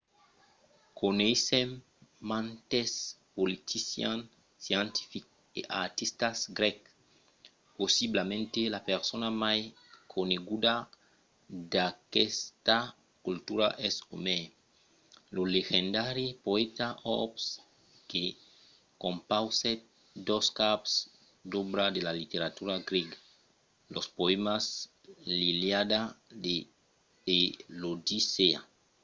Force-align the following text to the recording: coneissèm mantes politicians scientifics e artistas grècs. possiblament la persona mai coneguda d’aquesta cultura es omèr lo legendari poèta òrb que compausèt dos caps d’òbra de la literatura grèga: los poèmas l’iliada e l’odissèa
coneissèm 0.99 1.69
mantes 2.29 2.91
politicians 3.37 4.23
scientifics 4.63 5.31
e 5.59 5.61
artistas 5.83 6.37
grècs. 6.57 6.89
possiblament 7.77 8.53
la 8.75 8.79
persona 8.89 9.27
mai 9.43 9.59
coneguda 10.13 10.73
d’aquesta 11.73 12.77
cultura 13.25 13.67
es 13.87 13.95
omèr 14.15 14.43
lo 15.35 15.43
legendari 15.55 16.27
poèta 16.47 16.87
òrb 17.17 17.33
que 18.11 18.23
compausèt 19.03 19.79
dos 20.29 20.45
caps 20.59 20.91
d’òbra 21.49 21.85
de 21.95 22.01
la 22.07 22.13
literatura 22.21 22.75
grèga: 22.89 23.17
los 23.93 24.07
poèmas 24.19 24.63
l’iliada 25.39 26.01
e 27.37 27.39
l’odissèa 27.79 28.61